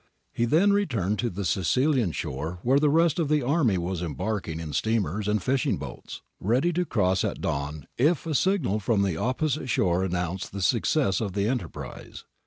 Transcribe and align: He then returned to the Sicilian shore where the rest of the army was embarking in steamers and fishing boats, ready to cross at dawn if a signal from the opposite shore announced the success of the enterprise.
He 0.33 0.45
then 0.45 0.73
returned 0.73 1.19
to 1.19 1.29
the 1.29 1.45
Sicilian 1.45 2.11
shore 2.11 2.57
where 2.63 2.79
the 2.79 2.89
rest 2.89 3.19
of 3.19 3.29
the 3.29 3.43
army 3.43 3.77
was 3.77 4.01
embarking 4.01 4.59
in 4.59 4.73
steamers 4.73 5.27
and 5.27 5.43
fishing 5.43 5.77
boats, 5.77 6.23
ready 6.39 6.73
to 6.73 6.85
cross 6.85 7.23
at 7.23 7.39
dawn 7.39 7.85
if 7.99 8.25
a 8.25 8.33
signal 8.33 8.79
from 8.79 9.03
the 9.03 9.15
opposite 9.17 9.67
shore 9.67 10.03
announced 10.03 10.53
the 10.53 10.61
success 10.63 11.21
of 11.21 11.33
the 11.33 11.47
enterprise. 11.47 12.23